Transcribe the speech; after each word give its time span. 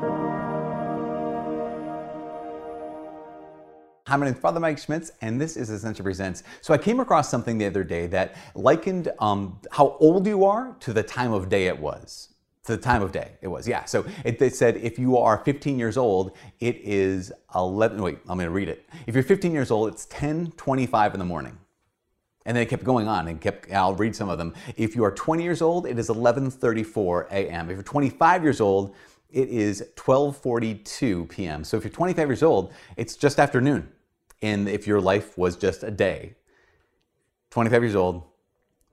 Hi, 0.00 0.08
my 4.08 4.26
name 4.26 4.34
is 4.34 4.40
Father 4.40 4.58
Mike 4.58 4.78
Schmitz, 4.78 5.12
and 5.20 5.40
this 5.40 5.56
is 5.56 5.70
Ascension 5.70 6.02
Presents. 6.02 6.42
So 6.62 6.74
I 6.74 6.78
came 6.78 6.98
across 6.98 7.28
something 7.30 7.58
the 7.58 7.66
other 7.66 7.84
day 7.84 8.08
that 8.08 8.34
likened 8.56 9.12
um, 9.20 9.60
how 9.70 9.96
old 10.00 10.26
you 10.26 10.44
are 10.44 10.74
to 10.80 10.92
the 10.92 11.04
time 11.04 11.32
of 11.32 11.48
day 11.48 11.68
it 11.68 11.78
was. 11.78 12.30
To 12.64 12.76
the 12.76 12.82
time 12.82 13.02
of 13.02 13.12
day 13.12 13.32
it 13.40 13.46
was, 13.46 13.68
yeah. 13.68 13.84
So 13.84 14.04
it, 14.24 14.42
it 14.42 14.56
said 14.56 14.78
if 14.78 14.98
you 14.98 15.16
are 15.16 15.38
15 15.38 15.78
years 15.78 15.96
old, 15.96 16.32
it 16.58 16.76
is 16.82 17.32
11. 17.54 18.02
Wait, 18.02 18.18
I'm 18.28 18.36
going 18.36 18.48
to 18.48 18.50
read 18.50 18.68
it. 18.68 18.88
If 19.06 19.14
you're 19.14 19.22
15 19.22 19.52
years 19.52 19.70
old, 19.70 19.92
it's 19.92 20.06
10:25 20.06 21.12
in 21.12 21.20
the 21.20 21.24
morning. 21.24 21.56
And 22.46 22.56
then 22.56 22.62
it 22.62 22.68
kept 22.68 22.84
going 22.84 23.08
on 23.08 23.28
and 23.28 23.40
kept, 23.40 23.72
I'll 23.72 23.94
read 23.94 24.14
some 24.14 24.28
of 24.28 24.36
them. 24.36 24.52
If 24.76 24.94
you 24.94 25.04
are 25.04 25.12
20 25.12 25.42
years 25.42 25.62
old, 25.62 25.86
it 25.86 25.98
is 25.98 26.08
11:34 26.08 27.30
a.m. 27.30 27.70
If 27.70 27.76
you're 27.76 27.82
25 27.82 28.42
years 28.42 28.60
old, 28.60 28.94
it 29.34 29.48
is 29.48 29.84
12:42 29.96 31.28
p.m. 31.28 31.64
So 31.64 31.76
if 31.76 31.84
you're 31.84 31.92
25 31.92 32.28
years 32.28 32.42
old, 32.42 32.72
it's 32.96 33.16
just 33.16 33.38
afternoon. 33.38 33.88
And 34.40 34.68
if 34.68 34.86
your 34.86 35.00
life 35.00 35.36
was 35.36 35.56
just 35.56 35.82
a 35.82 35.90
day, 35.90 36.36
25 37.50 37.82
years 37.82 37.96
old, 37.96 38.22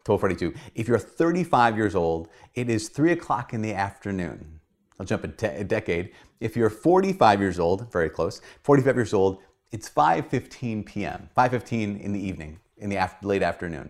12:42. 0.06 0.58
If 0.74 0.88
you're 0.88 1.00
35 1.00 1.78
years 1.78 1.96
old, 1.96 2.28
it 2.56 2.70
is 2.70 2.90
3 2.90 3.12
o'clock 3.12 3.54
in 3.54 3.62
the 3.62 3.74
afternoon. 3.74 4.60
I'll 5.00 5.06
jump 5.06 5.24
a, 5.24 5.28
te- 5.28 5.48
a 5.48 5.64
decade. 5.64 6.12
If 6.40 6.56
you're 6.56 6.70
45 6.70 7.40
years 7.40 7.60
old, 7.60 7.92
very 7.92 8.10
close, 8.10 8.42
45 8.64 8.96
years 8.96 9.14
old, 9.14 9.40
it's 9.72 9.90
5:15 9.90 10.86
p.m. 10.86 11.30
5:15 11.38 12.02
in 12.02 12.14
the 12.14 12.20
evening, 12.20 12.60
in 12.78 12.90
the 12.90 12.98
after, 12.98 13.28
late 13.28 13.44
afternoon. 13.44 13.90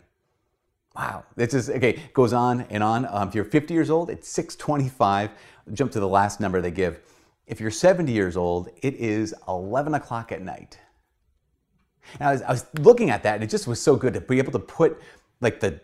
Wow, 0.95 1.23
this 1.35 1.53
is 1.53 1.69
okay. 1.69 1.99
Goes 2.13 2.33
on 2.33 2.61
and 2.69 2.83
on. 2.83 3.07
Um, 3.09 3.29
if 3.29 3.35
you're 3.35 3.45
50 3.45 3.73
years 3.73 3.89
old, 3.89 4.09
it's 4.09 4.27
6:25. 4.29 5.31
Jump 5.73 5.91
to 5.91 5.99
the 5.99 6.07
last 6.07 6.39
number 6.39 6.61
they 6.61 6.71
give. 6.71 6.99
If 7.47 7.59
you're 7.59 7.71
70 7.71 8.11
years 8.11 8.35
old, 8.35 8.69
it 8.81 8.95
is 8.95 9.33
11 9.47 9.93
o'clock 9.93 10.31
at 10.31 10.41
night. 10.41 10.77
And 12.19 12.27
I 12.27 12.31
was, 12.33 12.41
I 12.41 12.51
was 12.51 12.65
looking 12.79 13.09
at 13.09 13.23
that, 13.23 13.35
and 13.35 13.43
it 13.43 13.49
just 13.49 13.67
was 13.67 13.81
so 13.81 13.95
good 13.95 14.13
to 14.13 14.21
be 14.21 14.37
able 14.37 14.51
to 14.51 14.59
put 14.59 15.01
like 15.39 15.59
the 15.59 15.79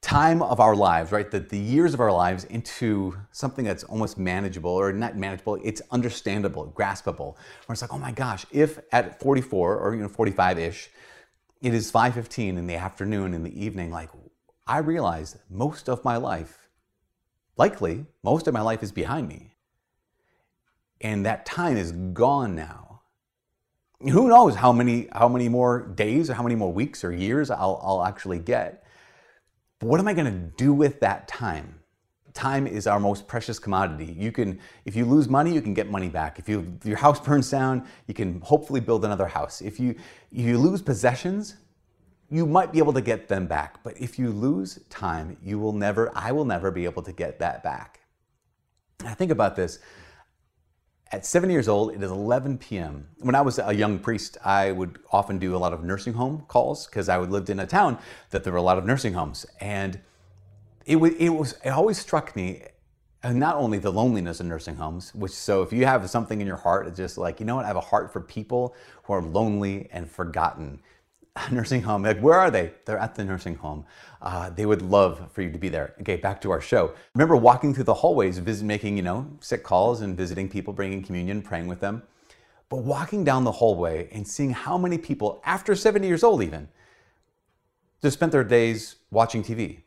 time 0.00 0.42
of 0.42 0.60
our 0.60 0.76
lives, 0.76 1.12
right, 1.12 1.30
the, 1.30 1.40
the 1.40 1.58
years 1.58 1.92
of 1.92 2.00
our 2.00 2.12
lives 2.12 2.44
into 2.44 3.16
something 3.32 3.64
that's 3.64 3.84
almost 3.84 4.16
manageable, 4.16 4.70
or 4.70 4.92
not 4.92 5.16
manageable, 5.16 5.58
it's 5.62 5.82
understandable, 5.90 6.72
graspable. 6.76 7.34
Where 7.66 7.72
it's 7.72 7.82
like, 7.82 7.92
oh 7.92 7.98
my 7.98 8.12
gosh, 8.12 8.46
if 8.52 8.78
at 8.92 9.20
44 9.20 9.76
or 9.78 9.94
you 9.94 10.02
know 10.02 10.08
45-ish, 10.08 10.90
it 11.60 11.74
is 11.74 11.90
5:15 11.90 12.56
in 12.56 12.66
the 12.66 12.76
afternoon, 12.76 13.34
in 13.34 13.42
the 13.42 13.64
evening, 13.64 13.90
like 13.90 14.10
I 14.68 14.78
realize 14.78 15.38
most 15.48 15.88
of 15.88 16.04
my 16.04 16.18
life, 16.18 16.68
likely 17.56 18.04
most 18.22 18.46
of 18.46 18.54
my 18.54 18.60
life 18.60 18.82
is 18.82 18.92
behind 18.92 19.26
me. 19.26 19.54
And 21.00 21.24
that 21.24 21.46
time 21.46 21.76
is 21.76 21.92
gone 21.92 22.54
now. 22.54 23.00
Who 24.00 24.28
knows 24.28 24.54
how 24.54 24.72
many 24.72 25.08
how 25.12 25.28
many 25.28 25.48
more 25.48 25.80
days 25.80 26.30
or 26.30 26.34
how 26.34 26.42
many 26.42 26.54
more 26.54 26.72
weeks 26.72 27.02
or 27.02 27.12
years 27.12 27.50
I'll, 27.50 27.80
I'll 27.82 28.04
actually 28.04 28.38
get. 28.38 28.84
But 29.78 29.86
what 29.86 30.00
am 30.00 30.08
I 30.08 30.14
going 30.14 30.26
to 30.26 30.56
do 30.56 30.72
with 30.72 31.00
that 31.00 31.28
time? 31.28 31.80
Time 32.34 32.66
is 32.66 32.86
our 32.86 33.00
most 33.00 33.26
precious 33.26 33.58
commodity. 33.58 34.14
You 34.16 34.30
can, 34.30 34.60
if 34.84 34.94
you 34.94 35.04
lose 35.04 35.28
money, 35.28 35.52
you 35.52 35.62
can 35.62 35.74
get 35.74 35.90
money 35.90 36.08
back. 36.08 36.38
If, 36.38 36.48
you, 36.48 36.76
if 36.80 36.86
your 36.86 36.96
house 36.96 37.18
burns 37.26 37.50
down, 37.50 37.86
you 38.06 38.14
can 38.14 38.40
hopefully 38.42 38.80
build 38.80 39.04
another 39.04 39.26
house. 39.26 39.60
If 39.60 39.80
you, 39.80 39.90
if 40.30 40.46
you 40.46 40.58
lose 40.58 40.82
possessions, 40.82 41.56
you 42.30 42.46
might 42.46 42.72
be 42.72 42.78
able 42.78 42.92
to 42.92 43.00
get 43.00 43.28
them 43.28 43.46
back. 43.46 43.82
But 43.82 43.98
if 43.98 44.18
you 44.18 44.30
lose 44.30 44.78
time, 44.90 45.36
you 45.42 45.58
will 45.58 45.72
never, 45.72 46.12
I 46.14 46.32
will 46.32 46.44
never 46.44 46.70
be 46.70 46.84
able 46.84 47.02
to 47.02 47.12
get 47.12 47.38
that 47.38 47.62
back. 47.62 48.00
I 49.04 49.14
think 49.14 49.30
about 49.30 49.56
this. 49.56 49.78
At 51.10 51.24
seven 51.24 51.48
years 51.48 51.68
old, 51.68 51.94
it 51.94 52.02
is 52.02 52.10
11 52.10 52.58
p.m. 52.58 53.08
When 53.20 53.34
I 53.34 53.40
was 53.40 53.58
a 53.58 53.72
young 53.72 53.98
priest, 53.98 54.36
I 54.44 54.72
would 54.72 54.98
often 55.10 55.38
do 55.38 55.56
a 55.56 55.58
lot 55.58 55.72
of 55.72 55.82
nursing 55.82 56.12
home 56.12 56.44
calls 56.48 56.86
because 56.86 57.08
I 57.08 57.16
would 57.16 57.30
lived 57.30 57.48
in 57.48 57.60
a 57.60 57.66
town 57.66 57.98
that 58.30 58.44
there 58.44 58.52
were 58.52 58.58
a 58.58 58.62
lot 58.62 58.76
of 58.76 58.84
nursing 58.84 59.14
homes. 59.14 59.46
And 59.58 60.00
it, 60.84 60.96
was, 60.96 61.12
it, 61.14 61.30
was, 61.30 61.54
it 61.64 61.70
always 61.70 61.98
struck 61.98 62.36
me, 62.36 62.62
and 63.22 63.40
not 63.40 63.56
only 63.56 63.78
the 63.78 63.90
loneliness 63.90 64.40
in 64.40 64.48
nursing 64.48 64.76
homes, 64.76 65.14
which 65.14 65.32
so 65.32 65.62
if 65.62 65.72
you 65.72 65.86
have 65.86 66.08
something 66.10 66.42
in 66.42 66.46
your 66.46 66.56
heart, 66.56 66.86
it's 66.86 66.98
just 66.98 67.16
like, 67.16 67.40
you 67.40 67.46
know 67.46 67.56
what, 67.56 67.64
I 67.64 67.68
have 67.68 67.76
a 67.76 67.80
heart 67.80 68.12
for 68.12 68.20
people 68.20 68.74
who 69.04 69.14
are 69.14 69.22
lonely 69.22 69.88
and 69.92 70.10
forgotten 70.10 70.80
nursing 71.50 71.82
home. 71.82 72.02
Like, 72.02 72.20
where 72.20 72.38
are 72.38 72.50
they? 72.50 72.72
They're 72.84 72.98
at 72.98 73.14
the 73.14 73.24
nursing 73.24 73.56
home. 73.56 73.84
Uh, 74.20 74.50
they 74.50 74.66
would 74.66 74.82
love 74.82 75.30
for 75.32 75.42
you 75.42 75.50
to 75.50 75.58
be 75.58 75.68
there. 75.68 75.94
Okay, 76.00 76.16
back 76.16 76.40
to 76.42 76.50
our 76.50 76.60
show. 76.60 76.92
Remember 77.14 77.36
walking 77.36 77.74
through 77.74 77.84
the 77.84 77.94
hallways, 77.94 78.38
visit, 78.38 78.64
making 78.64 78.96
you 78.96 79.02
know 79.02 79.30
sick 79.40 79.62
calls 79.62 80.00
and 80.00 80.16
visiting 80.16 80.48
people, 80.48 80.72
bringing 80.72 81.02
communion, 81.02 81.42
praying 81.42 81.66
with 81.66 81.80
them. 81.80 82.02
But 82.68 82.78
walking 82.78 83.24
down 83.24 83.44
the 83.44 83.52
hallway 83.52 84.08
and 84.12 84.26
seeing 84.26 84.50
how 84.50 84.76
many 84.76 84.98
people, 84.98 85.40
after 85.44 85.74
70 85.74 86.06
years 86.06 86.22
old 86.22 86.42
even, 86.42 86.68
just 88.02 88.14
spent 88.14 88.30
their 88.30 88.44
days 88.44 88.96
watching 89.10 89.42
TV, 89.42 89.80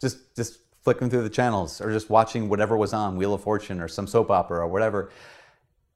just 0.00 0.34
just 0.36 0.58
flicking 0.82 1.08
through 1.08 1.22
the 1.22 1.30
channels 1.30 1.80
or 1.80 1.90
just 1.90 2.10
watching 2.10 2.48
whatever 2.48 2.76
was 2.76 2.92
on, 2.92 3.16
Wheel 3.16 3.32
of 3.32 3.42
Fortune 3.42 3.80
or 3.80 3.88
some 3.88 4.06
soap 4.06 4.30
opera 4.30 4.58
or 4.58 4.68
whatever. 4.68 5.10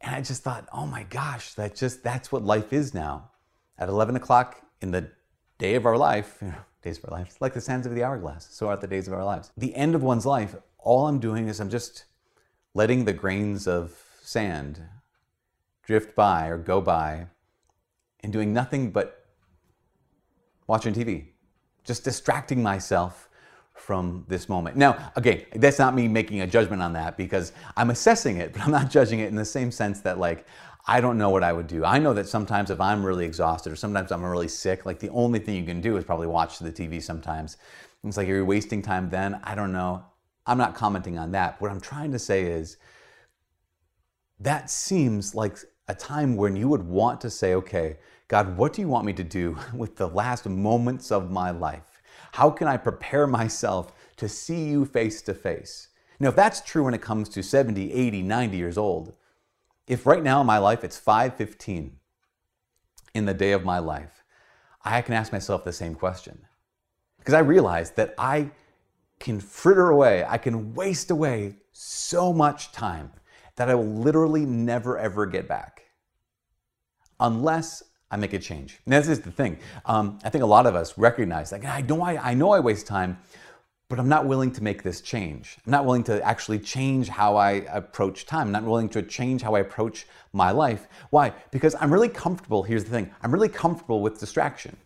And 0.01 0.15
I 0.15 0.23
just 0.23 0.43
thought, 0.43 0.67
oh 0.73 0.87
my 0.87 1.03
gosh, 1.05 1.55
that 1.55 1.75
just 1.75 2.03
that's 2.03 2.33
what 2.33 2.45
life 2.45 2.73
is 2.73 2.95
now 2.95 3.31
at 3.79 3.89
11 3.89 4.17
o'clock 4.17 4.63
in 4.81 4.91
the 4.91 5.11
day 5.59 5.75
of 5.75 5.87
our 5.87 5.97
life, 5.97 6.39
you 6.43 6.49
know, 6.49 6.55
days 6.83 6.99
of 6.99 7.05
our 7.11 7.19
lives, 7.19 7.37
like 7.41 7.55
the 7.55 7.61
sands 7.61 7.87
of 7.87 7.95
the 7.95 8.03
hourglass, 8.03 8.49
so 8.51 8.69
are 8.69 8.77
the 8.77 8.87
days 8.87 9.09
of 9.09 9.15
our 9.15 9.25
lives. 9.25 9.51
The 9.57 9.75
end 9.75 9.95
of 9.95 10.03
one's 10.03 10.27
life, 10.27 10.55
all 10.79 11.07
I'm 11.07 11.19
doing 11.19 11.49
is 11.49 11.61
I'm 11.61 11.71
just 11.71 12.05
letting 12.75 13.05
the 13.05 13.13
grains 13.13 13.67
of 13.67 13.93
sand 14.23 14.83
drift 15.83 16.15
by 16.15 16.49
or 16.49 16.59
go 16.59 16.81
by 16.81 17.27
and 18.21 18.33
doing 18.33 18.53
nothing 18.53 18.91
but 18.91 19.27
watching 20.67 20.93
TV, 20.93 21.29
just 21.85 22.05
distracting 22.05 22.63
myself 22.63 23.29
from 23.75 24.25
this 24.29 24.49
moment. 24.49 24.77
Now, 24.77 25.13
again, 25.17 25.45
that's 25.55 25.79
not 25.79 25.95
me 25.95 26.09
making 26.09 26.41
a 26.43 26.47
judgment 26.47 26.83
on 26.83 26.93
that 26.93 27.17
because 27.17 27.53
I'm 27.77 27.91
assessing 27.91 28.37
it, 28.37 28.53
but 28.53 28.63
I'm 28.63 28.71
not 28.71 28.91
judging 28.91 29.21
it 29.21 29.29
in 29.29 29.35
the 29.35 29.45
same 29.45 29.71
sense 29.71 30.01
that 30.01 30.19
like 30.19 30.47
I 30.91 31.03
don't 31.03 31.19
know 31.19 31.29
what 31.29 31.45
I 31.45 31.53
would 31.53 31.67
do. 31.67 31.85
I 31.85 31.99
know 31.99 32.15
that 32.15 32.27
sometimes 32.27 32.71
if 32.71 32.81
I'm 32.81 33.05
really 33.05 33.27
exhausted 33.27 33.71
or 33.71 33.77
sometimes 33.77 34.11
I'm 34.11 34.25
really 34.25 34.49
sick, 34.49 34.87
like 34.87 34.99
the 34.99 35.11
only 35.11 35.39
thing 35.39 35.55
you 35.55 35.65
can 35.65 35.83
do 35.83 35.99
is 35.99 36.05
probably 36.05 36.27
watch 36.27 36.59
the 36.59 36.73
TV 36.73 37.03
sometimes. 37.03 37.59
It's 38.03 38.17
like 38.17 38.27
you're 38.27 38.43
wasting 38.43 38.81
time 38.81 39.11
then. 39.11 39.39
I 39.45 39.55
don't 39.55 39.73
know. 39.73 40.03
I'm 40.47 40.57
not 40.57 40.75
commenting 40.75 41.19
on 41.19 41.33
that. 41.33 41.61
What 41.61 41.71
I'm 41.71 41.81
trying 41.81 42.11
to 42.13 42.19
say 42.19 42.45
is 42.45 42.79
that 44.41 44.71
seems 44.71 45.35
like 45.35 45.59
a 45.89 45.95
time 45.95 46.37
when 46.37 46.57
you 46.57 46.69
would 46.69 46.85
want 46.85 47.21
to 47.21 47.29
say, 47.29 47.53
okay, 47.55 47.99
God, 48.29 48.57
what 48.57 48.73
do 48.73 48.81
you 48.81 48.89
want 48.89 49.05
me 49.05 49.13
to 49.13 49.25
do 49.25 49.59
with 49.75 49.97
the 49.97 50.09
last 50.09 50.47
moments 50.47 51.13
of 51.13 51.31
my 51.31 51.51
life? 51.51 52.01
How 52.33 52.49
can 52.49 52.67
I 52.67 52.79
prepare 52.79 53.27
myself 53.27 53.93
to 54.17 54.27
see 54.27 54.65
you 54.65 54.87
face 54.87 55.21
to 55.23 55.35
face? 55.35 55.89
Now, 56.19 56.31
if 56.31 56.37
that's 56.37 56.63
true 56.63 56.85
when 56.85 56.95
it 56.95 57.03
comes 57.03 57.29
to 57.31 57.43
70, 57.43 57.93
80, 57.93 58.23
90 58.23 58.57
years 58.57 58.79
old, 58.79 59.13
if 59.89 60.07
right 60.07 60.23
now 60.23 60.41
in 60.41 60.47
my 60.47 60.59
life 60.59 60.85
it's 60.85 60.99
5:15 60.99 61.99
in 63.15 63.25
the 63.25 63.35
day 63.35 63.53
of 63.53 63.65
my 63.65 63.79
life, 63.79 64.23
I 64.85 65.03
can 65.03 65.15
ask 65.15 65.33
myself 65.33 65.65
the 65.65 65.73
same 65.73 65.95
question. 65.95 66.47
Because 67.19 67.35
I 67.35 67.41
realize 67.41 67.91
that 67.93 68.15
I 68.17 68.51
can 69.19 69.41
fritter 69.41 69.89
away, 69.91 70.25
I 70.25 70.39
can 70.39 70.75
waste 70.75 71.11
away 71.11 71.57
so 71.73 72.33
much 72.33 72.71
time 72.71 73.13
that 73.57 73.69
I 73.69 73.75
will 73.75 73.93
literally 73.93 74.47
never 74.47 74.97
ever 74.97 75.27
get 75.27 75.49
back. 75.49 75.83
Unless 77.19 77.83
I 78.11 78.17
make 78.17 78.33
a 78.33 78.39
change. 78.39 78.79
And 78.87 78.95
this 78.95 79.09
is 79.09 79.21
the 79.21 79.31
thing. 79.31 79.59
Um, 79.85 80.19
I 80.25 80.31
think 80.31 80.45
a 80.45 80.47
lot 80.47 80.67
of 80.67 80.75
us 80.75 80.97
recognize, 80.97 81.53
like, 81.53 81.65
I 81.65 81.85
I, 81.91 82.31
I 82.31 82.35
know 82.35 82.53
I 82.53 82.61
waste 82.61 82.87
time, 82.87 83.19
but 83.89 83.99
I'm 83.99 84.09
not 84.09 84.27
willing 84.27 84.53
to 84.53 84.63
make 84.63 84.83
this 84.83 85.01
change. 85.01 85.57
I'm 85.65 85.73
not 85.73 85.87
willing 85.87 86.05
to 86.05 86.23
actually 86.23 86.59
change 86.59 87.09
how 87.09 87.37
I 87.37 87.53
approach 87.73 88.27
time. 88.27 88.49
I'm 88.49 88.53
not 88.53 88.65
willing 88.65 88.91
to 88.91 89.03
change 89.03 89.41
how 89.41 89.55
I 89.55 89.61
approach 89.61 90.07
my 90.33 90.51
life. 90.51 90.89
Why? 91.11 91.33
Because 91.51 91.75
I'm 91.81 91.93
really 91.93 92.11
comfortable. 92.11 92.63
Here's 92.63 92.85
the 92.85 92.91
thing 92.91 93.11
I'm 93.23 93.33
really 93.33 93.49
comfortable 93.49 94.03
with 94.03 94.21
distraction. 94.21 94.77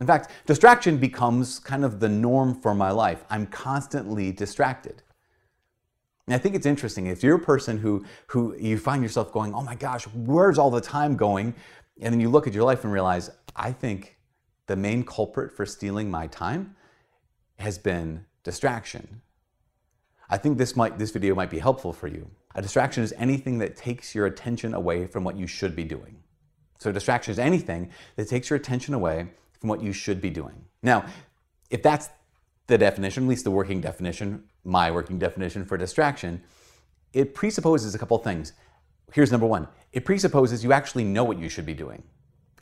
In 0.00 0.06
fact, 0.06 0.30
distraction 0.46 0.98
becomes 0.98 1.58
kind 1.58 1.84
of 1.84 2.00
the 2.00 2.08
norm 2.08 2.54
for 2.60 2.74
my 2.74 2.90
life. 2.90 3.24
I'm 3.30 3.46
constantly 3.46 4.32
distracted. 4.32 5.02
And 6.26 6.34
I 6.34 6.38
think 6.38 6.54
it's 6.54 6.66
interesting. 6.66 7.06
If 7.06 7.22
you're 7.22 7.36
a 7.36 7.40
person 7.40 7.78
who, 7.78 8.04
who 8.28 8.54
you 8.56 8.78
find 8.78 9.02
yourself 9.02 9.32
going, 9.32 9.54
oh 9.54 9.62
my 9.62 9.74
gosh, 9.74 10.04
where's 10.14 10.58
all 10.58 10.70
the 10.70 10.80
time 10.80 11.16
going? 11.16 11.54
And 12.00 12.12
then 12.12 12.20
you 12.20 12.30
look 12.30 12.46
at 12.46 12.54
your 12.54 12.64
life 12.64 12.84
and 12.84 12.92
realize, 12.92 13.30
I 13.56 13.72
think 13.72 14.16
the 14.66 14.76
main 14.76 15.04
culprit 15.04 15.52
for 15.52 15.66
stealing 15.66 16.10
my 16.10 16.28
time 16.28 16.76
has 17.60 17.78
been 17.78 18.24
distraction. 18.42 19.20
I 20.28 20.36
think 20.38 20.58
this 20.58 20.76
might 20.76 20.98
this 20.98 21.10
video 21.10 21.34
might 21.34 21.50
be 21.50 21.58
helpful 21.58 21.92
for 21.92 22.06
you. 22.06 22.30
A 22.54 22.62
distraction 22.62 23.02
is 23.02 23.12
anything 23.16 23.58
that 23.58 23.76
takes 23.76 24.14
your 24.14 24.26
attention 24.26 24.74
away 24.74 25.06
from 25.06 25.24
what 25.24 25.36
you 25.36 25.46
should 25.46 25.76
be 25.76 25.84
doing. 25.84 26.22
So 26.78 26.90
distraction 26.92 27.32
is 27.32 27.38
anything 27.38 27.90
that 28.16 28.28
takes 28.28 28.48
your 28.48 28.56
attention 28.56 28.94
away 28.94 29.28
from 29.60 29.68
what 29.68 29.82
you 29.82 29.92
should 29.92 30.20
be 30.20 30.30
doing. 30.30 30.64
Now, 30.82 31.04
if 31.68 31.82
that's 31.82 32.08
the 32.66 32.78
definition, 32.78 33.24
at 33.24 33.28
least 33.28 33.44
the 33.44 33.50
working 33.50 33.80
definition, 33.80 34.44
my 34.64 34.90
working 34.90 35.18
definition 35.18 35.64
for 35.64 35.76
distraction, 35.76 36.42
it 37.12 37.34
presupposes 37.34 37.94
a 37.94 37.98
couple 37.98 38.16
things. 38.18 38.52
Here's 39.12 39.30
number 39.30 39.46
one 39.46 39.68
it 39.92 40.04
presupposes 40.04 40.64
you 40.64 40.72
actually 40.72 41.04
know 41.04 41.24
what 41.24 41.38
you 41.38 41.48
should 41.48 41.66
be 41.66 41.74
doing. 41.74 42.02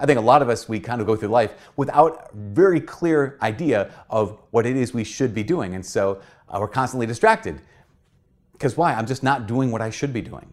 I 0.01 0.07
think 0.07 0.19
a 0.19 0.23
lot 0.23 0.43
of 0.43 0.49
us, 0.49 0.69
we 0.69 0.79
kind 0.79 1.01
of 1.01 1.07
go 1.07 1.17
through 1.17 1.29
life 1.29 1.55
without 1.77 2.31
a 2.33 2.37
very 2.37 2.81
clear 2.81 3.37
idea 3.43 3.91
of 4.11 4.39
what 4.51 4.65
it 4.65 4.77
is 4.77 4.95
we 4.95 5.05
should 5.05 5.35
be 5.35 5.43
doing. 5.43 5.75
And 5.75 5.85
so 5.85 6.21
uh, 6.49 6.59
we're 6.61 6.69
constantly 6.69 7.07
distracted. 7.07 7.61
Because 8.53 8.77
why? 8.77 8.95
I'm 8.95 9.07
just 9.07 9.23
not 9.23 9.47
doing 9.47 9.71
what 9.71 9.83
I 9.83 9.91
should 9.91 10.13
be 10.13 10.23
doing. 10.23 10.53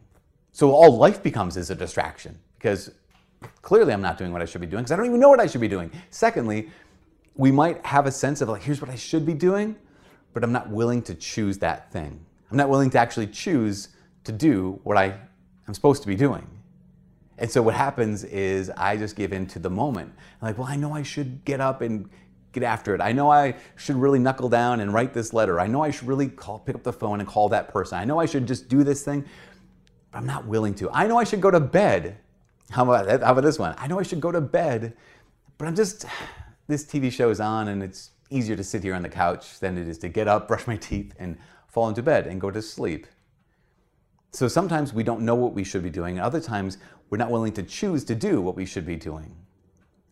So 0.51 0.71
all 0.71 0.97
life 0.97 1.21
becomes 1.21 1.57
is 1.57 1.69
a 1.69 1.75
distraction 1.75 2.39
because 2.57 2.91
clearly 3.61 3.93
I'm 3.93 4.01
not 4.01 4.17
doing 4.17 4.31
what 4.31 4.41
I 4.41 4.45
should 4.45 4.61
be 4.61 4.67
doing 4.67 4.83
because 4.83 4.91
I 4.91 4.95
don't 4.95 5.05
even 5.05 5.19
know 5.19 5.29
what 5.29 5.39
I 5.39 5.47
should 5.47 5.61
be 5.61 5.67
doing. 5.67 5.91
Secondly, 6.09 6.69
we 7.35 7.51
might 7.51 7.85
have 7.85 8.05
a 8.05 8.11
sense 8.11 8.41
of 8.41 8.49
like, 8.49 8.63
here's 8.63 8.81
what 8.81 8.89
I 8.89 8.95
should 8.95 9.25
be 9.25 9.33
doing, 9.33 9.75
but 10.33 10.43
I'm 10.43 10.51
not 10.51 10.69
willing 10.69 11.01
to 11.03 11.13
choose 11.13 11.57
that 11.59 11.91
thing. 11.91 12.25
I'm 12.49 12.57
not 12.57 12.69
willing 12.69 12.89
to 12.91 12.97
actually 12.97 13.27
choose 13.27 13.89
to 14.23 14.31
do 14.31 14.79
what 14.83 14.97
I 14.97 15.17
am 15.67 15.73
supposed 15.73 16.01
to 16.03 16.07
be 16.07 16.15
doing. 16.15 16.47
And 17.37 17.51
so 17.51 17.61
what 17.61 17.75
happens 17.75 18.23
is 18.23 18.71
I 18.77 18.97
just 18.97 19.15
give 19.15 19.33
in 19.33 19.45
to 19.47 19.59
the 19.59 19.69
moment. 19.69 20.13
I'm 20.41 20.47
like, 20.47 20.57
well, 20.57 20.67
I 20.67 20.75
know 20.75 20.93
I 20.93 21.03
should 21.03 21.43
get 21.43 21.59
up 21.59 21.81
and 21.81 22.09
get 22.53 22.63
after 22.63 22.95
it. 22.95 23.01
I 23.01 23.11
know 23.11 23.29
I 23.29 23.55
should 23.75 23.97
really 23.97 24.19
knuckle 24.19 24.49
down 24.49 24.79
and 24.79 24.93
write 24.93 25.13
this 25.13 25.33
letter. 25.33 25.59
I 25.59 25.67
know 25.67 25.83
I 25.83 25.91
should 25.91 26.07
really 26.07 26.29
call, 26.29 26.59
pick 26.59 26.75
up 26.75 26.83
the 26.83 26.93
phone 26.93 27.19
and 27.19 27.27
call 27.27 27.49
that 27.49 27.67
person. 27.67 27.99
I 27.99 28.05
know 28.05 28.19
I 28.19 28.25
should 28.25 28.47
just 28.47 28.69
do 28.69 28.83
this 28.83 29.03
thing, 29.03 29.25
but 30.11 30.19
I'm 30.19 30.25
not 30.25 30.45
willing 30.47 30.73
to. 30.75 30.89
I 30.91 31.07
know 31.07 31.17
I 31.17 31.25
should 31.25 31.41
go 31.41 31.51
to 31.51 31.59
bed. 31.59 32.17
How 32.71 32.83
about, 32.83 33.07
how 33.07 33.33
about 33.33 33.43
this 33.43 33.59
one? 33.59 33.75
I 33.77 33.87
know 33.87 33.99
I 33.99 34.03
should 34.03 34.21
go 34.21 34.31
to 34.31 34.41
bed, 34.41 34.95
but 35.57 35.67
I'm 35.67 35.75
just, 35.75 36.05
this 36.67 36.85
TV 36.85 37.11
show 37.11 37.29
is 37.29 37.39
on 37.39 37.67
and 37.67 37.83
it's 37.83 38.11
easier 38.29 38.55
to 38.55 38.63
sit 38.63 38.81
here 38.81 38.95
on 38.95 39.03
the 39.03 39.09
couch 39.09 39.59
than 39.59 39.77
it 39.77 39.87
is 39.87 39.97
to 39.99 40.09
get 40.09 40.27
up, 40.27 40.47
brush 40.47 40.65
my 40.65 40.77
teeth, 40.77 41.13
and 41.19 41.37
fall 41.67 41.89
into 41.89 42.01
bed 42.01 42.25
and 42.25 42.39
go 42.39 42.49
to 42.49 42.61
sleep. 42.61 43.05
So 44.35 44.49
sometimes 44.49 44.93
we 44.93 45.03
don't 45.03 45.21
know 45.21 45.35
what 45.35 45.53
we 45.53 45.63
should 45.63 45.81
be 45.81 45.89
doing, 45.89 46.17
and 46.17 46.25
other 46.25 46.41
times 46.41 46.77
we're 47.09 47.17
not 47.17 47.31
willing 47.31 47.53
to 47.53 47.63
choose 47.63 48.03
to 48.03 48.15
do 48.15 48.41
what 48.41 48.57
we 48.57 48.65
should 48.65 48.85
be 48.85 48.97
doing. 48.97 49.33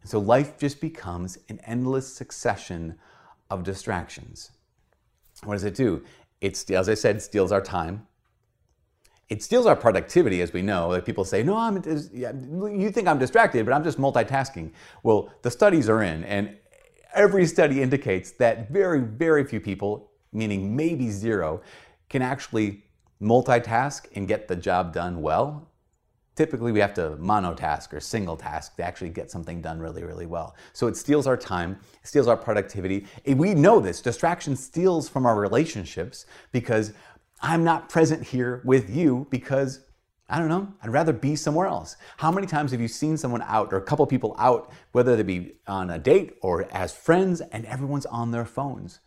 So 0.06 0.18
life 0.18 0.58
just 0.58 0.80
becomes 0.80 1.38
an 1.50 1.60
endless 1.66 2.08
succession 2.08 2.96
of 3.50 3.64
distractions. 3.64 4.52
What 5.44 5.56
does 5.56 5.66
it 5.66 5.76
do? 5.76 6.04
It, 6.40 6.72
as 6.72 6.88
I 6.88 6.94
said, 6.94 7.22
steals 7.22 7.52
our 7.52 7.60
time. 7.60 8.08
It 9.28 9.44
steals 9.44 9.66
our 9.66 9.76
productivity, 9.76 10.42
as 10.42 10.54
we 10.54 10.62
know. 10.62 10.88
Like 10.88 11.06
people 11.06 11.26
say, 11.26 11.44
"No, 11.44 11.58
I'm. 11.58 11.84
You 11.84 12.92
think 12.92 13.10
I'm 13.10 13.20
distracted, 13.20 13.66
but 13.66 13.74
I'm 13.74 13.84
just 13.84 13.98
multitasking." 13.98 14.72
Well, 15.04 15.34
the 15.42 15.52
studies 15.52 15.90
are 15.90 16.02
in, 16.02 16.24
and 16.24 16.56
every 17.14 17.46
study 17.46 17.82
indicates 17.82 18.32
that 18.32 18.70
very, 18.70 19.02
very 19.02 19.44
few 19.44 19.60
people, 19.60 20.12
meaning 20.32 20.78
maybe 20.78 21.10
zero, 21.10 21.62
can 22.08 22.22
actually 22.22 22.86
multitask 23.24 24.06
and 24.16 24.28
get 24.28 24.48
the 24.48 24.56
job 24.56 24.94
done 24.94 25.22
well 25.22 25.68
typically 26.36 26.72
we 26.72 26.80
have 26.80 26.94
to 26.96 27.12
monotask 27.20 27.94
or 27.94 28.00
single 28.00 28.36
task 28.36 28.76
to 28.78 28.84
actually 28.84 29.10
get 29.10 29.30
something 29.30 29.62
done 29.62 29.80
really, 29.80 30.04
really 30.04 30.26
well. 30.26 30.56
So 30.74 30.88
it 30.88 30.98
steals 30.98 31.28
our 31.28 31.38
time, 31.38 31.80
it 32.02 32.08
steals 32.08 32.28
our 32.28 32.38
productivity. 32.38 33.06
We 33.28 33.54
know 33.54 33.80
this. 33.80 34.02
Distraction 34.02 34.56
steals 34.56 35.08
from 35.08 35.26
our 35.26 35.40
relationships 35.40 36.26
because 36.52 36.94
I'm 37.42 37.64
not 37.64 37.90
present 37.90 38.24
here 38.24 38.62
with 38.66 38.90
you 38.90 39.28
because 39.30 39.82
I 40.30 40.40
don't 40.40 40.48
know, 40.48 40.74
I'd 40.82 40.90
rather 40.90 41.14
be 41.14 41.36
somewhere 41.36 41.68
else. 41.68 41.98
How 42.18 42.32
many 42.32 42.48
times 42.48 42.72
have 42.72 42.82
you 42.82 42.88
seen 42.88 43.18
someone 43.18 43.44
out 43.44 43.72
or 43.72 43.78
a 43.78 43.82
couple 43.82 44.06
people 44.08 44.36
out, 44.40 44.72
whether 44.94 45.16
they 45.16 45.22
be 45.22 45.56
on 45.68 45.92
a 45.92 46.00
date 46.00 46.38
or 46.42 46.68
as 46.72 46.96
friends, 46.96 47.42
and 47.42 47.66
everyone's 47.66 48.06
on 48.08 48.32
their 48.32 48.46
phones? 48.46 49.00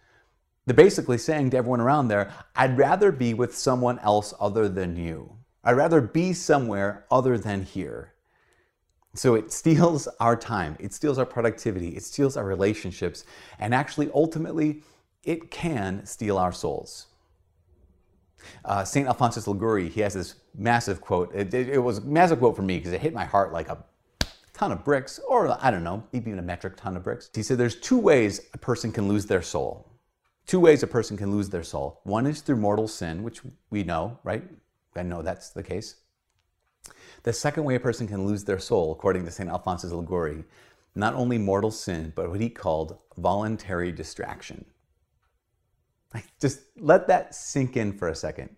They're 0.66 0.74
basically 0.74 1.18
saying 1.18 1.50
to 1.50 1.56
everyone 1.56 1.80
around 1.80 2.08
there, 2.08 2.32
I'd 2.56 2.76
rather 2.76 3.12
be 3.12 3.34
with 3.34 3.56
someone 3.56 4.00
else 4.00 4.34
other 4.40 4.68
than 4.68 4.96
you. 4.96 5.36
I'd 5.62 5.76
rather 5.76 6.00
be 6.00 6.32
somewhere 6.32 7.06
other 7.10 7.38
than 7.38 7.62
here. 7.62 8.12
So 9.14 9.34
it 9.34 9.52
steals 9.52 10.08
our 10.20 10.36
time, 10.36 10.76
it 10.80 10.92
steals 10.92 11.18
our 11.18 11.26
productivity, 11.26 11.90
it 11.90 12.02
steals 12.02 12.36
our 12.36 12.44
relationships, 12.44 13.24
and 13.58 13.74
actually, 13.74 14.10
ultimately, 14.12 14.82
it 15.22 15.50
can 15.50 16.04
steal 16.04 16.36
our 16.36 16.52
souls. 16.52 17.06
Uh, 18.64 18.84
St. 18.84 19.08
Alphonsus 19.08 19.48
Liguori, 19.48 19.88
he 19.88 20.00
has 20.00 20.14
this 20.14 20.34
massive 20.54 21.00
quote. 21.00 21.34
It, 21.34 21.52
it, 21.54 21.68
it 21.68 21.78
was 21.78 21.98
a 21.98 22.02
massive 22.02 22.38
quote 22.38 22.54
for 22.54 22.62
me 22.62 22.78
because 22.78 22.92
it 22.92 23.00
hit 23.00 23.14
my 23.14 23.24
heart 23.24 23.52
like 23.52 23.68
a 23.68 23.84
ton 24.52 24.72
of 24.72 24.84
bricks, 24.84 25.18
or 25.28 25.56
I 25.64 25.70
don't 25.70 25.84
know, 25.84 26.04
maybe 26.12 26.30
even 26.30 26.38
a 26.38 26.42
metric 26.42 26.76
ton 26.76 26.96
of 26.96 27.02
bricks. 27.02 27.30
He 27.34 27.42
said 27.42 27.58
there's 27.58 27.76
two 27.76 27.98
ways 27.98 28.40
a 28.54 28.58
person 28.58 28.92
can 28.92 29.08
lose 29.08 29.26
their 29.26 29.42
soul. 29.42 29.95
Two 30.46 30.60
ways 30.60 30.82
a 30.82 30.86
person 30.86 31.16
can 31.16 31.32
lose 31.32 31.50
their 31.50 31.64
soul. 31.64 32.00
One 32.04 32.26
is 32.26 32.40
through 32.40 32.56
mortal 32.56 32.86
sin, 32.86 33.22
which 33.22 33.40
we 33.70 33.82
know, 33.82 34.18
right? 34.22 34.44
I 34.94 35.02
know 35.02 35.22
that's 35.22 35.50
the 35.50 35.62
case. 35.62 35.96
The 37.24 37.32
second 37.32 37.64
way 37.64 37.74
a 37.74 37.80
person 37.80 38.06
can 38.06 38.24
lose 38.24 38.44
their 38.44 38.60
soul, 38.60 38.92
according 38.92 39.24
to 39.24 39.30
St. 39.30 39.50
Alphonsus 39.50 39.90
Liguori, 39.90 40.44
not 40.94 41.14
only 41.14 41.36
mortal 41.36 41.72
sin, 41.72 42.12
but 42.14 42.30
what 42.30 42.40
he 42.40 42.48
called 42.48 42.98
voluntary 43.16 43.90
distraction. 43.90 44.64
Just 46.40 46.60
let 46.78 47.08
that 47.08 47.34
sink 47.34 47.76
in 47.76 47.92
for 47.92 48.08
a 48.08 48.14
second. 48.14 48.54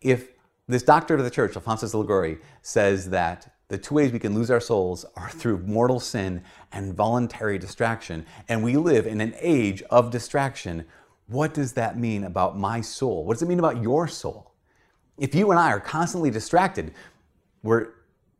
If 0.00 0.32
this 0.66 0.82
doctor 0.82 1.14
of 1.14 1.22
the 1.22 1.30
church, 1.30 1.54
Alphonsus 1.54 1.94
Liguori, 1.94 2.38
says 2.62 3.10
that 3.10 3.54
the 3.70 3.78
two 3.78 3.94
ways 3.94 4.10
we 4.10 4.18
can 4.18 4.34
lose 4.34 4.50
our 4.50 4.60
souls 4.60 5.06
are 5.14 5.30
through 5.30 5.58
mortal 5.58 6.00
sin 6.00 6.42
and 6.72 6.92
voluntary 6.92 7.56
distraction, 7.56 8.26
and 8.48 8.64
we 8.64 8.76
live 8.76 9.06
in 9.06 9.20
an 9.20 9.32
age 9.38 9.80
of 9.90 10.10
distraction, 10.10 10.84
what 11.28 11.54
does 11.54 11.74
that 11.74 11.96
mean 11.96 12.24
about 12.24 12.58
my 12.58 12.80
soul? 12.80 13.24
What 13.24 13.34
does 13.34 13.42
it 13.42 13.48
mean 13.48 13.60
about 13.60 13.80
your 13.80 14.08
soul? 14.08 14.52
If 15.18 15.36
you 15.36 15.52
and 15.52 15.60
I 15.60 15.70
are 15.70 15.78
constantly 15.78 16.32
distracted, 16.32 16.92
we're 17.62 17.90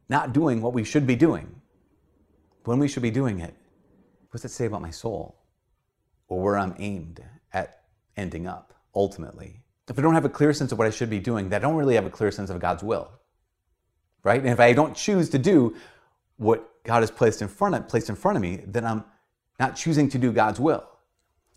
not 0.08 0.32
doing 0.32 0.60
what 0.60 0.72
we 0.72 0.82
should 0.82 1.06
be 1.06 1.14
doing. 1.14 1.60
When 2.64 2.80
we 2.80 2.88
should 2.88 3.04
be 3.04 3.12
doing 3.12 3.38
it, 3.38 3.54
what's 4.32 4.44
it 4.44 4.50
say 4.50 4.66
about 4.66 4.82
my 4.82 4.90
soul? 4.90 5.36
Or 6.26 6.42
where 6.42 6.58
I'm 6.58 6.72
um, 6.72 6.76
aimed 6.80 7.22
at 7.52 7.82
ending 8.16 8.48
up, 8.48 8.74
ultimately? 8.96 9.62
If 9.88 9.96
I 9.96 10.02
don't 10.02 10.14
have 10.14 10.24
a 10.24 10.28
clear 10.28 10.52
sense 10.52 10.72
of 10.72 10.78
what 10.78 10.88
I 10.88 10.90
should 10.90 11.08
be 11.08 11.20
doing, 11.20 11.50
then 11.50 11.60
I 11.60 11.62
don't 11.62 11.76
really 11.76 11.94
have 11.94 12.06
a 12.06 12.10
clear 12.10 12.32
sense 12.32 12.50
of 12.50 12.58
God's 12.58 12.82
will. 12.82 13.12
Right? 14.22 14.40
And 14.40 14.50
if 14.50 14.60
I 14.60 14.72
don't 14.72 14.94
choose 14.94 15.30
to 15.30 15.38
do 15.38 15.74
what 16.36 16.82
God 16.84 17.00
has 17.00 17.10
placed 17.10 17.42
in 17.42 17.48
front 17.48 17.74
of, 17.74 17.88
placed 17.88 18.08
in 18.08 18.16
front 18.16 18.36
of 18.36 18.42
me, 18.42 18.62
then 18.66 18.84
I'm 18.84 19.04
not 19.58 19.76
choosing 19.76 20.08
to 20.10 20.18
do 20.18 20.32
God's 20.32 20.60
will 20.60 20.84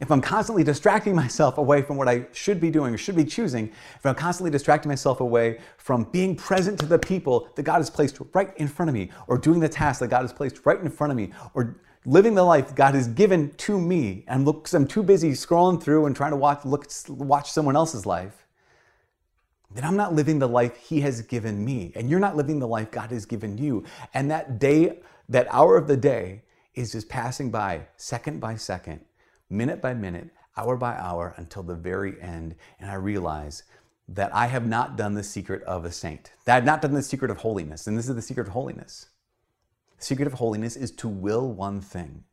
if 0.03 0.11
I'm 0.11 0.21
constantly 0.21 0.65
distracting 0.65 1.15
myself 1.15 1.57
away 1.57 1.81
from 1.81 1.95
what 1.95 2.09
I 2.09 2.25
should 2.33 2.59
be 2.59 2.69
doing 2.69 2.93
or 2.93 2.97
should 2.97 3.15
be 3.15 3.23
choosing, 3.23 3.69
if 3.69 4.05
I'm 4.05 4.15
constantly 4.15 4.51
distracting 4.51 4.89
myself 4.89 5.21
away 5.21 5.59
from 5.77 6.03
being 6.11 6.35
present 6.35 6.77
to 6.79 6.85
the 6.85 6.99
people 6.99 7.47
that 7.55 7.63
God 7.63 7.77
has 7.77 7.89
placed 7.89 8.19
right 8.33 8.51
in 8.57 8.67
front 8.67 8.89
of 8.89 8.95
me, 8.95 9.11
or 9.27 9.37
doing 9.37 9.61
the 9.61 9.69
task 9.69 10.01
that 10.01 10.09
God 10.09 10.21
has 10.21 10.33
placed 10.33 10.65
right 10.65 10.79
in 10.79 10.89
front 10.89 11.11
of 11.11 11.17
me, 11.17 11.31
or 11.53 11.77
living 12.05 12.35
the 12.35 12.43
life 12.43 12.75
God 12.75 12.95
has 12.95 13.07
given 13.07 13.51
to 13.51 13.79
me, 13.79 14.25
and 14.27 14.43
look, 14.43 14.67
I'm 14.73 14.85
too 14.85 15.03
busy 15.03 15.31
scrolling 15.31 15.81
through 15.81 16.05
and 16.05 16.15
trying 16.15 16.31
to 16.31 16.37
watch, 16.37 16.65
look, 16.65 16.85
watch 17.07 17.51
someone 17.51 17.77
else's 17.77 18.05
life, 18.05 18.42
then 19.73 19.83
I'm 19.83 19.97
not 19.97 20.13
living 20.13 20.39
the 20.39 20.47
life 20.47 20.75
He 20.77 21.01
has 21.01 21.21
given 21.21 21.63
me. 21.63 21.91
And 21.95 22.09
you're 22.09 22.19
not 22.19 22.35
living 22.35 22.59
the 22.59 22.67
life 22.67 22.91
God 22.91 23.11
has 23.11 23.25
given 23.25 23.57
you. 23.57 23.83
And 24.13 24.29
that 24.31 24.59
day, 24.59 24.99
that 25.29 25.47
hour 25.51 25.77
of 25.77 25.87
the 25.87 25.97
day 25.97 26.43
is 26.75 26.91
just 26.91 27.09
passing 27.09 27.51
by 27.51 27.87
second 27.97 28.39
by 28.39 28.55
second 28.55 29.01
minute 29.49 29.81
by 29.81 29.93
minute, 29.93 30.29
hour 30.57 30.75
by 30.75 30.95
hour, 30.95 31.33
until 31.37 31.63
the 31.63 31.75
very 31.75 32.19
end. 32.21 32.55
And 32.79 32.89
I 32.89 32.95
realize 32.95 33.63
that 34.09 34.33
I 34.35 34.47
have 34.47 34.67
not 34.67 34.97
done 34.97 35.13
the 35.13 35.23
secret 35.23 35.63
of 35.63 35.85
a 35.85 35.91
saint. 35.91 36.31
That 36.45 36.53
I 36.53 36.55
have 36.55 36.65
not 36.65 36.81
done 36.81 36.93
the 36.93 37.03
secret 37.03 37.31
of 37.31 37.37
holiness. 37.37 37.87
And 37.87 37.97
this 37.97 38.09
is 38.09 38.15
the 38.15 38.21
secret 38.21 38.47
of 38.47 38.53
holiness. 38.53 39.07
The 39.99 40.05
secret 40.05 40.27
of 40.27 40.33
holiness 40.33 40.75
is 40.75 40.91
to 40.91 41.07
will 41.07 41.49
one 41.51 41.79
thing, 41.79 42.23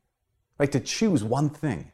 right? 0.57 0.71
To 0.71 0.79
choose 0.79 1.23
one 1.23 1.49
thing. 1.49 1.91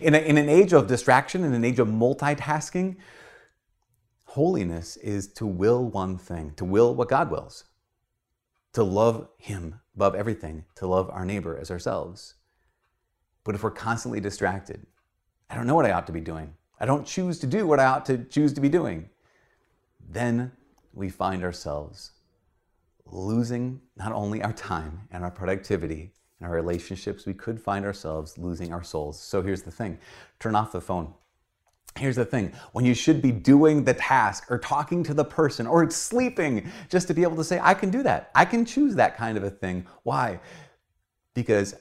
In, 0.00 0.14
a, 0.14 0.18
in 0.18 0.38
an 0.38 0.48
age 0.48 0.72
of 0.72 0.86
distraction, 0.86 1.44
in 1.44 1.52
an 1.52 1.64
age 1.64 1.78
of 1.78 1.88
multitasking, 1.88 2.96
holiness 4.36 4.98
is 4.98 5.28
to 5.28 5.46
will 5.46 5.82
one 5.82 6.18
thing, 6.18 6.52
to 6.56 6.62
will 6.62 6.94
what 6.94 7.08
God 7.08 7.30
wills, 7.30 7.64
to 8.74 8.82
love 8.82 9.28
Him 9.38 9.80
above 9.94 10.14
everything, 10.14 10.66
to 10.74 10.86
love 10.86 11.08
our 11.08 11.24
neighbor 11.24 11.56
as 11.56 11.70
ourselves. 11.70 12.34
But 13.44 13.54
if 13.54 13.62
we're 13.62 13.70
constantly 13.70 14.20
distracted, 14.20 14.86
I 15.48 15.54
don't 15.54 15.66
know 15.66 15.74
what 15.74 15.86
I 15.86 15.92
ought 15.92 16.06
to 16.08 16.12
be 16.12 16.20
doing. 16.20 16.52
I 16.78 16.84
don't 16.84 17.06
choose 17.06 17.38
to 17.38 17.46
do 17.46 17.66
what 17.66 17.80
I 17.80 17.86
ought 17.86 18.04
to 18.06 18.24
choose 18.24 18.52
to 18.52 18.60
be 18.60 18.68
doing. 18.68 19.08
Then 20.06 20.52
we 20.92 21.08
find 21.08 21.42
ourselves 21.42 22.10
losing 23.06 23.80
not 23.96 24.12
only 24.12 24.42
our 24.42 24.52
time 24.52 25.08
and 25.12 25.24
our 25.24 25.30
productivity 25.30 26.12
and 26.40 26.46
our 26.46 26.54
relationships, 26.54 27.24
we 27.24 27.32
could 27.32 27.58
find 27.58 27.86
ourselves 27.86 28.36
losing 28.36 28.74
our 28.74 28.84
souls. 28.84 29.18
So 29.18 29.40
here's 29.40 29.62
the 29.62 29.70
thing 29.70 29.98
turn 30.38 30.54
off 30.54 30.72
the 30.72 30.82
phone. 30.82 31.14
Here's 31.96 32.16
the 32.16 32.24
thing 32.24 32.52
when 32.72 32.84
you 32.84 32.94
should 32.94 33.22
be 33.22 33.32
doing 33.32 33.84
the 33.84 33.94
task 33.94 34.50
or 34.50 34.58
talking 34.58 35.02
to 35.04 35.14
the 35.14 35.24
person 35.24 35.66
or 35.66 35.88
sleeping, 35.90 36.70
just 36.88 37.06
to 37.08 37.14
be 37.14 37.22
able 37.22 37.36
to 37.36 37.44
say, 37.44 37.58
I 37.62 37.74
can 37.74 37.90
do 37.90 38.02
that. 38.02 38.30
I 38.34 38.44
can 38.44 38.64
choose 38.64 38.94
that 38.96 39.16
kind 39.16 39.36
of 39.36 39.44
a 39.44 39.50
thing. 39.50 39.86
Why? 40.02 40.40
Because 41.34 41.74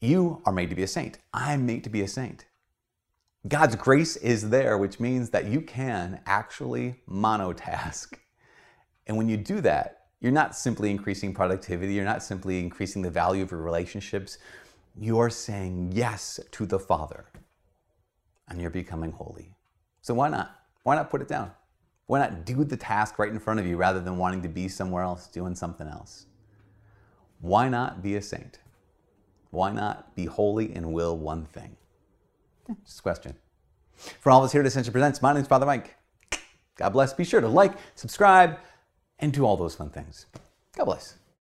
you 0.00 0.42
are 0.44 0.52
made 0.52 0.70
to 0.70 0.76
be 0.76 0.82
a 0.82 0.88
saint. 0.88 1.18
I'm 1.32 1.66
made 1.66 1.84
to 1.84 1.90
be 1.90 2.02
a 2.02 2.08
saint. 2.08 2.44
God's 3.48 3.76
grace 3.76 4.16
is 4.16 4.50
there, 4.50 4.76
which 4.76 4.98
means 4.98 5.30
that 5.30 5.46
you 5.46 5.60
can 5.60 6.20
actually 6.26 7.00
monotask. 7.08 8.14
And 9.06 9.16
when 9.16 9.28
you 9.28 9.36
do 9.36 9.60
that, 9.60 10.06
you're 10.20 10.32
not 10.32 10.56
simply 10.56 10.90
increasing 10.90 11.32
productivity, 11.32 11.94
you're 11.94 12.04
not 12.04 12.22
simply 12.22 12.58
increasing 12.58 13.02
the 13.02 13.10
value 13.10 13.42
of 13.42 13.50
your 13.52 13.60
relationships, 13.60 14.38
you're 14.98 15.30
saying 15.30 15.92
yes 15.94 16.40
to 16.52 16.66
the 16.66 16.78
Father 16.78 17.26
and 18.48 18.60
you're 18.60 18.70
becoming 18.70 19.12
holy. 19.12 19.54
So 20.02 20.14
why 20.14 20.28
not? 20.28 20.60
Why 20.82 20.94
not 20.94 21.10
put 21.10 21.22
it 21.22 21.28
down? 21.28 21.50
Why 22.06 22.20
not 22.20 22.44
do 22.44 22.62
the 22.64 22.76
task 22.76 23.18
right 23.18 23.30
in 23.30 23.40
front 23.40 23.58
of 23.58 23.66
you 23.66 23.76
rather 23.76 24.00
than 24.00 24.18
wanting 24.18 24.42
to 24.42 24.48
be 24.48 24.68
somewhere 24.68 25.02
else 25.02 25.26
doing 25.26 25.54
something 25.54 25.88
else? 25.88 26.26
Why 27.40 27.68
not 27.68 28.02
be 28.02 28.14
a 28.16 28.22
saint? 28.22 28.60
Why 29.50 29.72
not 29.72 30.14
be 30.14 30.26
holy 30.26 30.72
and 30.74 30.92
will 30.92 31.16
one 31.16 31.46
thing? 31.46 31.76
Just 32.84 33.00
a 33.00 33.02
question. 33.02 33.34
For 33.96 34.30
all 34.30 34.40
of 34.40 34.46
us 34.46 34.52
here 34.52 34.60
at 34.60 34.66
Ascension 34.66 34.92
Presents, 34.92 35.22
my 35.22 35.32
name 35.32 35.42
is 35.42 35.48
Father 35.48 35.66
Mike. 35.66 35.96
God 36.76 36.90
bless. 36.90 37.12
Be 37.12 37.24
sure 37.24 37.40
to 37.40 37.48
like, 37.48 37.72
subscribe, 37.94 38.58
and 39.18 39.32
do 39.32 39.44
all 39.44 39.56
those 39.56 39.74
fun 39.74 39.90
things. 39.90 40.26
God 40.76 40.84
bless. 40.84 41.16